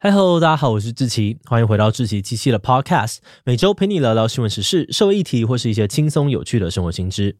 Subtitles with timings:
[0.00, 7.36] 嗨喽，大家好，我是志奇，欢迎回到志奇七七的 Podcast，每周陪你聊聊新闻时事、社会议题或是一些轻松有趣的生活新知。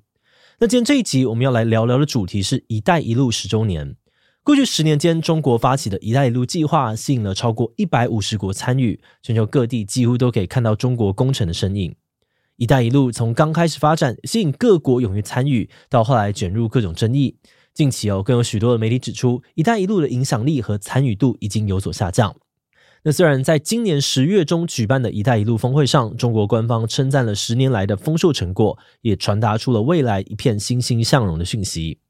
[0.59, 3.95] 那今天这一集我们要来聊聊的主题是“一带一路”十周年。
[4.43, 11.95] 过去十年间，中国发起的一带一路计划吸引了超过一百五十国参与，全球各地几乎都可以看到中国工程的身影。
[12.57, 17.37] 一带一路从刚开始发展，吸引各国踊跃参与，到后来卷入各种争议。
[17.73, 22.35] 近期哦，更有许多的媒体指出，一带一路的影响力和参与度已经有所下降。
[23.09, 32.01] 那虽然在今年十月中举办的一带一路峰会上，中国官方称赞了十年来的丰硕成果，也传达出了未来一片欣欣向荣的讯息，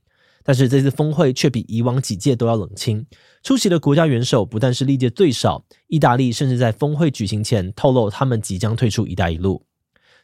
[0.42, 3.06] 但是这次峰会却比以往几届都要冷清。
[3.45, 9.62] 出席的国家元首不但是历届最少，意大利甚至在峰会举行前透露他们即将退出一带一路，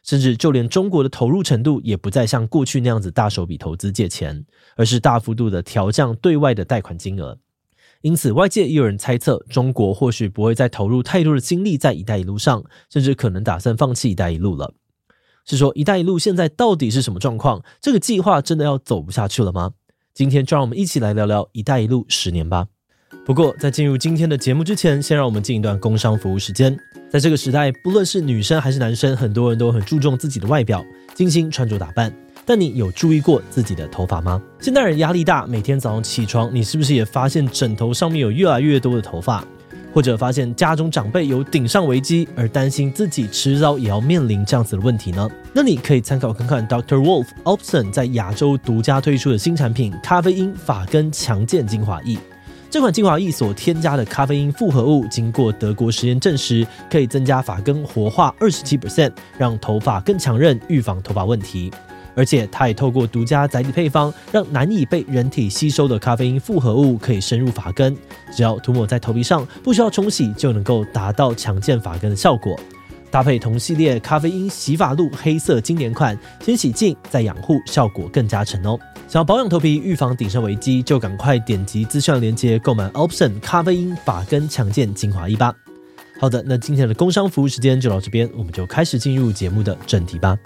[0.03, 7.39] 甚至就连中国的投入程度也不再像过去那样子大手笔投资借钱，而是大幅度的调降对外的贷款金额。
[8.01, 14.73] 因此，外界也有人猜测，中国或许不会再投入太多的精力在“一带一路”上，甚至可能打算放弃“一带一路”了。
[15.45, 17.63] 是说，“一带一路”现在到底是什么状况？
[17.81, 19.71] 这个计划真的要走不下去了吗？
[20.13, 22.67] 今天就让我们一起来聊聊“一带一路”十年吧。
[23.25, 26.77] 不过，在进入今天的节目之前，先让我们进一段工商服务时间。
[27.09, 30.85] 在这个时代，不论是女生还是男生，很多人都很注重自己的外表，
[31.15, 32.13] 精心穿着打扮。
[32.45, 34.41] 但你有注意过自己的头发吗？
[34.59, 39.43] 现代人压力大，每天早上起床，你是不是也发现枕头上面有越来越多的头发？
[39.93, 45.29] 或者发现家中长辈有顶上危机，而担心自己迟早也要面临这样子的问题呢？
[45.53, 46.97] 那你可以参考看看 Dr.
[47.01, 52.17] Wolf Alpson 在亚洲独家推出的新产品——咖啡因发根强健精华液。
[52.69, 61.71] 这款精华液所添加的咖啡因复合物，经过德国实验证实，可以增加发根活化二十七 percent，让头发更强韧，预防头发问题。
[62.15, 67.95] 而且，它也透过独家载体配方，让难以被人体吸收的咖啡因复合物可以深入发根。
[68.33, 72.57] 只要涂抹在头皮上，不需要冲洗，就能够达到强健发根的效果。
[73.11, 78.77] 搭配同系列咖啡因洗发露黑色经典款，先洗净再养护，效果更加成哦。
[79.07, 85.53] 想要保养头皮，预防顶上危机，就赶快点击资讯链接购买 Alpson 咖啡因发根强健精华液吧。
[86.19, 90.37] 好的，那今天的工商服务时间就到这边，我们就开始进入节目的正题吧。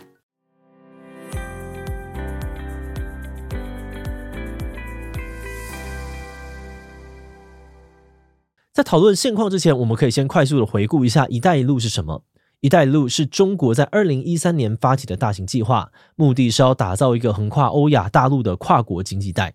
[8.79, 12.23] 在讨论现况之前，我们可以先快速的回顾一下“一带一路”是什么。
[12.61, 19.53] “一带一路”是中国在二零一三年发起的大型计划，目的是要打造一个横跨欧亚大陆的跨国经济带。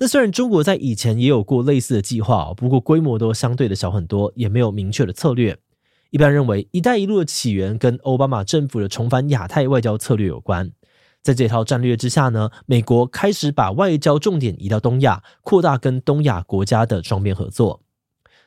[0.00, 5.56] 那虽然中国在以前也有过类似的计划，不过规模都相对的小很多，也没有明确的策略。
[6.10, 10.72] 一般认为，“一带一路”的起源跟奥巴马政府的重返亚太外交策略有关。
[11.22, 17.82] 在这套战略之下呢，美国开始把外交重点移到东亚，扩大跟东亚国家的双边合作。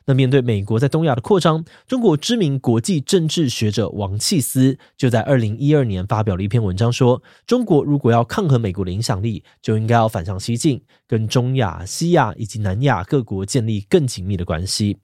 [0.06, 14.98] 那面对美国在东亚的扩张，中国知名国际政治学者王弃思就在二零一二年发表了一篇文章，说中国如果要抗衡美国的影响力，就应该要反向西进，跟中亚、西亚以及南亚各国建立更紧密的关系。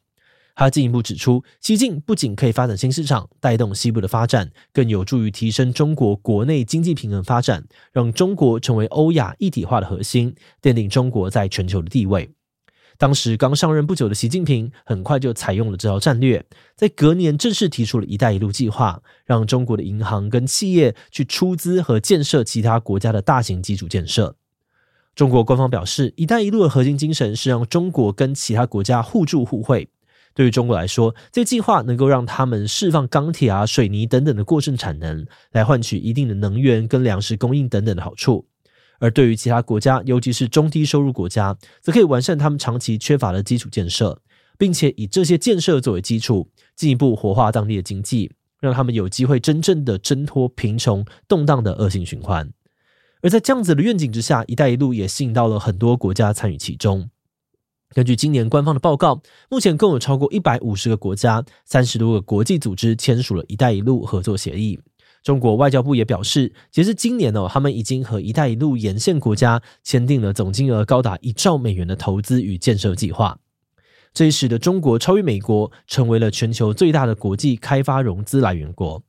[0.59, 7.63] 他进一步指出，西进不仅可以发展新市场，带动西部的发展，更有助于提升中国国内经济平衡发展，
[7.93, 12.36] 让中国成为欧亚一体化的核心，奠定中国在全球的地位。
[12.99, 24.37] 当时刚上任不久的习近平，很快就采用了这套战略，在隔年正式提出了一带一路计划，让中国的银行跟企业去出资和建设其他国家的大型基础建设。
[25.15, 29.89] 中国官方表示，一带一路的核心精神是让中国跟其他国家互助互惠。
[30.35, 38.47] 对于中国来说，这计划能够让他们释放钢铁啊、水泥等等的过剩产能，来换取一定的能源跟粮食供应等等的好处。
[38.99, 44.21] 而对于其他国家，尤其是中低收入国家，则可以完善他们长期缺乏的基础建设，
[44.59, 52.51] 并且以这些建设作为基础，进一步活化当地的经济，让他们有机会真正的挣脱贫穷动荡的恶性循环。
[53.23, 57.11] 而在这样子的愿景之下，“一带一路”也吸引到了很多国家参与其中。
[57.91, 64.79] 根据今年官方的报告，目前共有超过一百五十个国家、三十多个国际组织签署了“一带一路”合作协议。
[65.27, 73.41] 中国外交部也表示，截至今年哦，他们已经和“一带一路”沿线国家签订了总金额高达一兆美元的投资与建设计划。
[74.15, 79.03] 这也使得中国超越美国，成为了全球最大的国际开发融资来源国。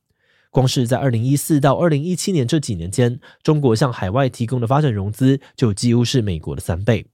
[0.50, 7.06] 光是在二零一四到二零一七年这几年间，中国向海外提供的发展融资就几乎是美国的三倍。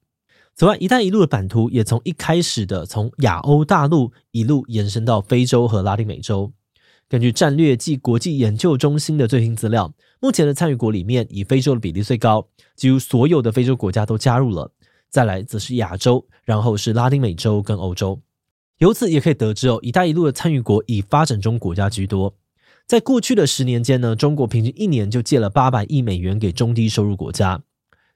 [0.54, 6.54] 此外，“一带一路”的版图也从一开始的从亚欧大陆一路延伸到非洲和拉丁美洲。
[7.14, 14.72] 根据战略暨国际研究中心的最新资料，目前的参与国里面，以非洲的比例最高，几乎所有的非洲国家都加入了。
[15.10, 18.20] 再来则是亚洲，然后是拉丁美洲跟欧洲。
[18.78, 22.34] 由此也可以得知哦，“一带一路”的参与国以发展中国家居多。
[22.84, 27.62] 在过去的十年间呢，中国平均一年就借了八百亿美元给中低收入国家。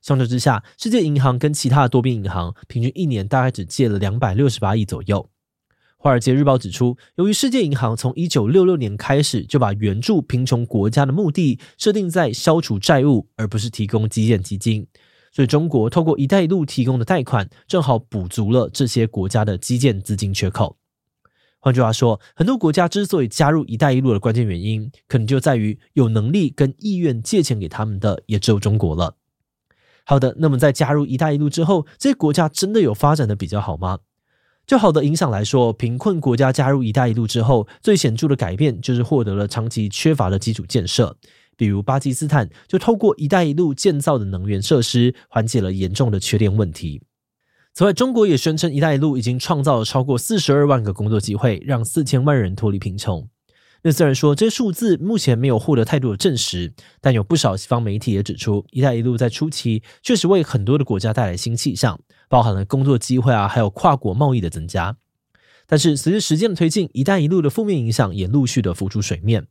[0.03, 5.23] 相较之下，世界银行跟其他的多边银行平均一年大概只借了两百六十八亿左右。
[6.01, 14.87] 《华尔街日报》指出，由于世界银行从一九六六年开始就把援助贫穷国家的目的设定在消除债务，而不是提供基建基金，
[15.33, 20.77] 所以中国透过“一带一路”提供的贷款，正好补足了这些国家的基建资金缺口。
[21.59, 29.17] 换句话说，很多国家之所以加入“一带一路”的关键原因，可能就在于有能力跟意愿借钱给他们的，也只有中国了。
[30.05, 33.99] 好的，那么在加入“一带一路”之后，这些国家真的有发展的比较好吗？
[34.69, 41.17] 就好的影响来说，贫困国家加入“一带一路”之后，最显著的改变就是获得了长期缺乏的基础建设。
[41.57, 47.01] 比如巴基斯坦就透过“一带一路”建造的能源设施，缓解了严重的缺电问题。
[47.73, 53.27] 此外，中国也宣称“一带一路”已经创造了超过四十二万个工作机会，让四千万人脱离贫穷。
[53.83, 64.97] 那虽然说这些数字目前没有获得太多的证实，但有不少西方媒体也指出，“一带一路”在初期确实为很多的国家带来新气象，包含了工作机会啊，还有跨国贸易的增加。
[65.67, 69.47] 但是随着时间的推进，“一带一路”的负面影响也陆续的浮出水面。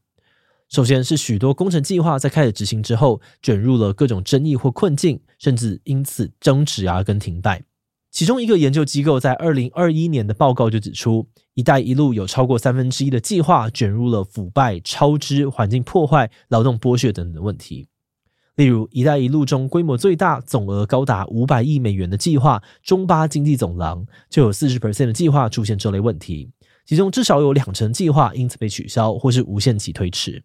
[0.67, 7.63] 首先是许多工程计划在开始执行之后，卷入了各种争议或困境，甚至因此终止啊跟停摆。
[8.09, 17.89] 其中一个研究机构在二零二一年的报告就指出，“一带一路”有超过三分之一的计划卷入了腐败、超支、环境破坏、劳动剥削等等的问题。
[18.55, 26.49] 例如，“一带一路”中规模最大、总额高达五百亿美元的计划——中巴经济走廊，就有四十 percent 的计划出现这类问题，
[26.83, 30.43] 其中至少有两成计划因此被取消或是无限期推迟。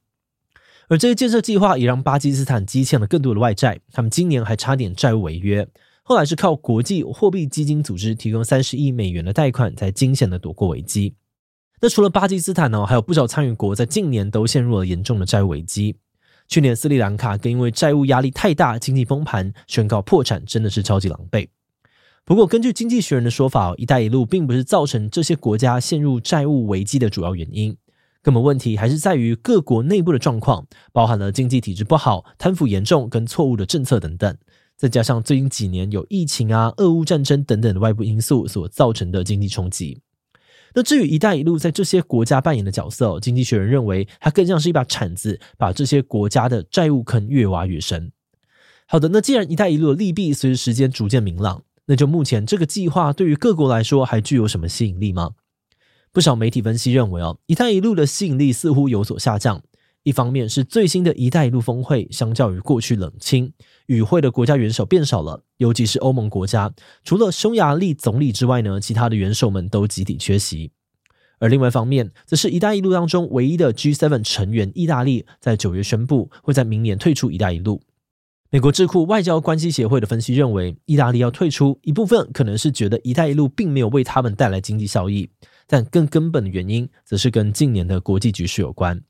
[0.88, 5.66] 而这些建设计划也让巴基斯坦积欠了更多的外债，他们今年还差点债务违约。
[6.02, 11.14] 后来是靠国际货币基金组织提供三十亿美元的贷款，才惊险的躲过危机。
[11.80, 15.96] 那除了巴基斯坦呢，还有不少参与国在近年都陷入了严重的债务危机。
[16.48, 21.48] 去年斯里兰卡更因为债务压力太大，经济崩盘，宣告破产，真的是超级狼狈。
[22.24, 27.76] 不过，根据经济学人的说法，“一带一路”并不是造成这些国家陷入债务危机的主要原因，
[28.22, 34.36] 根本问题还是在于各国内部的状况，包含了经济体制不好、贪腐严重跟错误的政策等等。
[34.82, 40.00] 再加上最近几年有疫情啊、俄乌战争等等的外部因素所造成的经济冲击，
[40.74, 48.10] 那至于“一带一路”在这些国家扮演的角色，经济学人认为它更像是一把铲子，把这些国家的债务坑越挖越深。
[48.88, 55.34] 好的，那既然“一带一路”的利弊随着时间逐渐明朗，那就目前这个计划对于各国来说还具有什么吸引力吗？
[56.10, 59.62] 不少媒体分析认为，哦，“一带一路”的吸引力似乎有所下降。
[60.04, 63.52] 一方面是最新的一带一路峰会，相较于过去冷清，
[63.86, 66.72] 与会的国家元首变少了，尤其是欧盟国家，
[67.04, 70.72] 除了匈牙利总理之外呢，其他的元首们都集体缺席。
[71.38, 77.82] 而另外一方面，则是一带一路当中唯一的 G7 成员意大利，在九月宣布会在明年退出一带一路。
[78.50, 85.30] 美国智库外交关系协会的分析认为，意大利要退出一部分可能是觉得一带一路并没有为他们带来经济效益，
[85.66, 89.00] 但更根本的原因，则是跟近年的国际局势有关。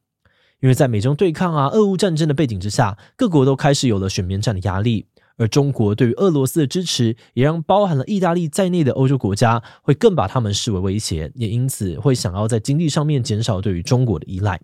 [0.62, 5.06] 因为在美中对抗啊、俄乌战争的背景之下，各国都开始有了选边站的压力，
[5.36, 14.60] 而中国对于俄罗斯的支持，也让包含了意大利在内的欧洲国家会更把他们视为威胁，也因此会想要在经济上面减少对于中国的依赖。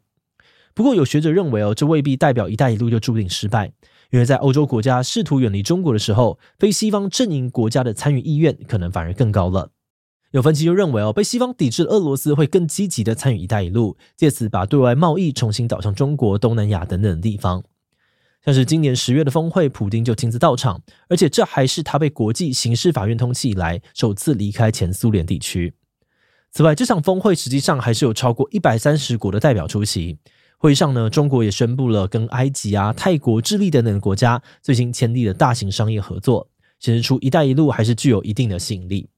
[0.73, 3.73] 不过，有学者认为哦，这未必代表“一带一路”就注定失败，
[4.13, 9.73] 因为在欧洲国家试图远离中国的时候，非西方阵营国家的参与意愿可能反而更高了。
[10.33, 17.65] 有分析就认为哦，被西方抵制的俄罗斯会更积极的参与“一带一路”，借此把对外贸易重新导向中国、东南亚等等地方。
[18.45, 25.75] 像是今年十月的峰会，普丁就亲自到场，而且这还是他被国际刑事法院通缉以来首次离开前苏联地区。
[26.51, 30.19] 此外，这场峰会实际上还是有超过一百三十国的代表出席。
[30.59, 36.49] 会议上呢，中国也宣布了跟埃及啊、泰国、智利等等国家最近签订的大型商业合作，
[36.81, 39.09] 显示出“一带一路”还是具有一定的吸引力。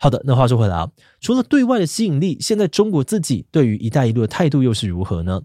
[0.00, 0.90] 好的，那话说回来啊，
[1.20, 5.42] 除了对外的吸引力，现在中国自己对于“一带一路”的态度又是如何呢？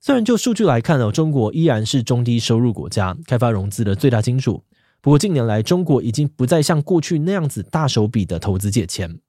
[0.00, 4.64] 虽然就数据来看呢，中国依然是中低收入国家开发融资的最大金主，
[5.00, 9.20] 不过近年来中国已经不再像过去那样子大手笔的投资借钱。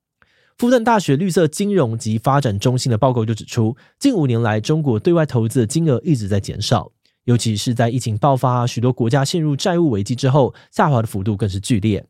[0.57, 6.91] 复旦大学绿色金融及发展中心的报告就指出，近五年来中国对外投资的金额一直在减少，
[7.25, 12.03] 尤其是在疫情爆发、许多国家陷入债务危机之后，下滑的幅度更是剧烈。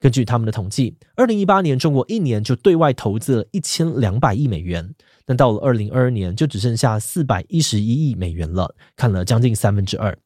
[0.00, 4.94] 根据他们的统计，二零一八年中国一年就对外投资了一千两百亿美元，
[5.26, 10.16] 但到了二零二二年就只剩下四百一十一亿美元了，看了将近三分之二。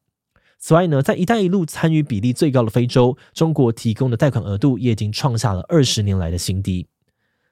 [0.59, 6.87] 此外呢，在“一带一路”参与比例最高的非洲，中国提供的贷款额度也已经创下了二十年来的新低。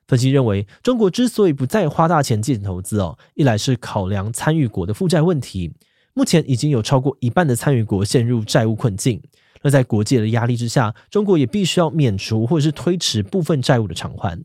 [0.07, 5.73] 分析认为，中国之所以不再花大钱进行投资哦，一来是考量参与国的负债问题，
[6.15, 9.23] 目前已经有超过一半的参与国陷入债务困境。
[9.62, 14.43] 那在国际的压力之下，中国也必须要免除或者是推迟部分债务的偿还。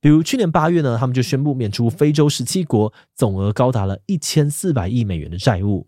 [0.00, 5.86] 比如去年八月呢，他们就宣布免除非洲十七国总额高达了一千四百亿美元的债务。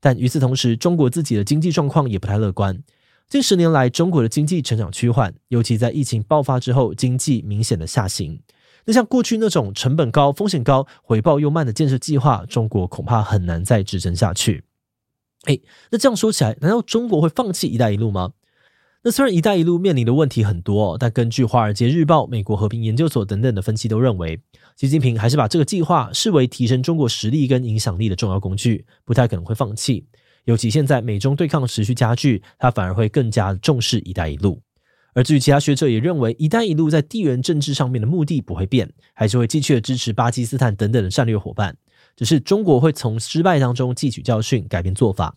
[0.00, 2.82] 但与此同时，中国自己的经济状况也不太乐观。
[3.28, 8.40] 近十年来，中国的经济成长趋缓，尤其在疫情爆发之后，经济明显的下行。
[8.84, 14.64] 那像过去那种成本高、风险高、回报又慢的建设计划，中国恐怕很难再支撑下去。
[15.46, 18.32] 诶，那这样说起来，难道中国会放弃“一带一路”吗？
[19.02, 24.40] 那虽然“一带一路”面临的问题很多，但根据《华尔街日报》、美国和平研究所等等的分析，都认为
[24.76, 30.06] 习近平还是把这个计划视为提升中国实力跟影响力的重要工具，不太可能会放弃。
[30.46, 34.60] 尤其现在美中对抗持续加剧，他反而会更加重视“一带一路”。
[35.14, 41.76] 而至于其他学者也认为，“一带一路”在地缘政治上面的目的不会变，还是会继续支持巴基斯坦等等的战略伙伴。
[42.16, 45.36] 只是中国会从失败当中汲取教训，改变做法。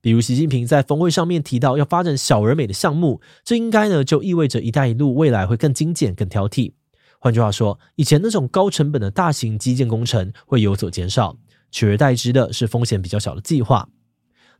[0.00, 6.72] 比如习近平在峰会上面提到要发展小而美的项目，这应该呢就意味着“一带一路”未来会更精简、更挑剔。
[7.18, 11.36] 换句话说，以前那种高成本的大型基建工程会有所减少，
[11.70, 13.88] 取而代之的是风险比较小的计划。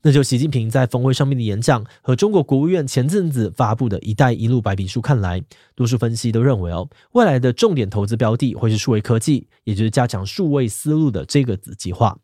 [0.02, 5.42] 那就习近平在峰会上面的演讲和中国国务院前阵子发布的一带一路白皮书看来，
[5.74, 12.18] 多数分析都认为哦，未来的重点投资标的会是数位科技，也就是加强数位思路的这个子计划。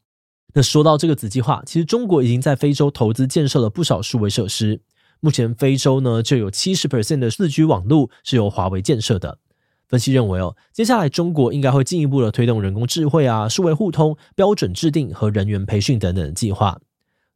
[0.54, 4.80] 那说到这个子计划，其实中国已经在非洲投资建设了不少数位设施。
[5.20, 9.38] 目前非洲呢就有七十 percent 的四 G 网络是由华为建设的。
[9.86, 16.78] 分析认为哦，接下来中国应该会进一步的推动人工智慧啊、数位互通、标准制定和人员培训等等的计划。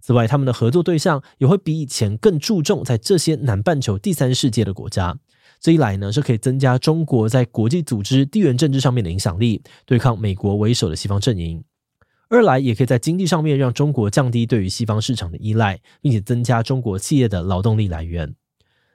[0.00, 5.18] 此外，他们的合作对象也会比以前更注重在这些南半球第三世界的国家。
[5.60, 11.60] 这一来呢，是可以增加中国在国际组织、地缘政治上面的影响力，对抗美国为首的西方阵营；
[12.30, 18.34] 二来，也可以在经济上面让中国降低对于西方市场的依赖，并且增加中国企业的劳动力来源。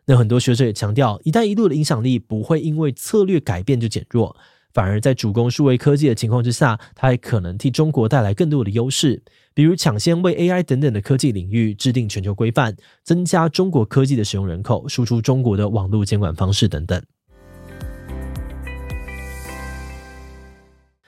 [0.08, 4.36] 那很多学者也强调，“一带一路”的影响力不会因为策略改变就减弱。
[4.76, 17.02] 反而在主攻数位科技的情况之下，它还可能替中国带来更多的优势，比如抢先为 AI 等等的科技领域制定全球规范，增加中国科技的使用人口，输出中国的网络监管方式等等。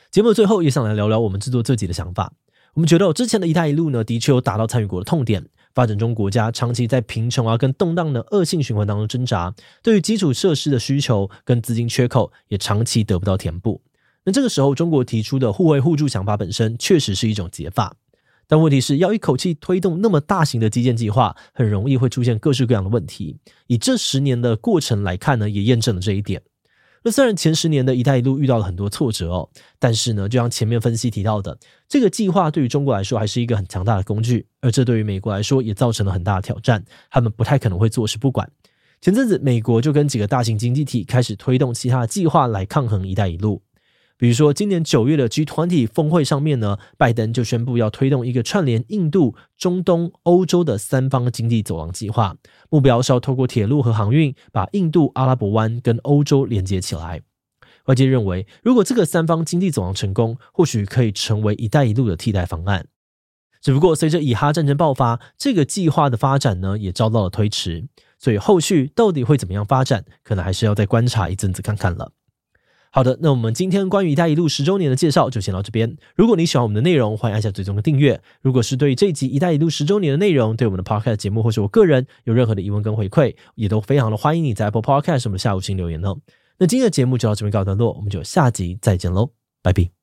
[0.09, 2.31] 节目的最后也想来聊聊我们制作这集的想法。
[2.77, 5.43] 我们觉得之前的一带一路呢，的确有打到参与国的痛点。
[5.73, 13.81] 发展中国家长期在贫穷啊跟动荡的恶性循环当中挣扎，对于基础设施的需求跟资金缺口也长期得不到填补。
[14.25, 17.95] 那这个时候，中国提出的互惠互助想法本身确实是一种解法，
[18.47, 23.35] 但问题是要一口气推动那么大型的基建计划，很容易会出现各式各样的问题。
[23.65, 26.43] 以这十年的过程来看呢，也验证了这一点。
[27.03, 29.49] 那虽然前十年的一带一路遇到了很多挫折哦，
[29.79, 38.49] 但是呢，就像前面分析提到的，这个计划对于中国来说还是一个很强大的工具，而这对于美国来说也造成了很大的挑战，他们不太可能会坐视不管。
[38.99, 43.61] 前阵子，美国就跟几个大型经济体开始推动其他的计划来抗衡一带一路。
[44.17, 52.35] 比如说，今年九月的 G20 峰会上面呢，拜登就宣布要推动一个串联印度、中东、欧洲的三方经济走廊计划，
[52.71, 57.21] 目标是要透过铁路和航运，把印度、阿拉伯湾跟欧洲连接起来。
[57.85, 62.87] 外界认为，如果这个三方经济走廊成功，或许可以成为“一带一路”的替代方案。
[63.61, 67.87] 只不过，随着以哈战争爆发，这个计划的发展呢，也遭到了推迟。
[68.17, 72.11] 所以，后续到底会怎么样发展，可能还是要再观察一阵子看看了。
[72.97, 75.95] 好的，那我们今天关于“一带一路”十周年的介绍就先到这边。
[76.15, 78.19] 如果你喜欢我们的内容，欢迎按下最终的订阅。
[78.41, 86.17] 如果是对于这一集“一带一路”十周年的内容，对我们的 Podcast 节目或是我个人有任何的疑问跟回馈，也都非常的欢迎你在 Apple Podcast 我们的下午行留言哦。
[86.57, 89.29] 那今天的节目就到这边告一段落，我们就下集再见喽，
[89.61, 89.96] 拜拜。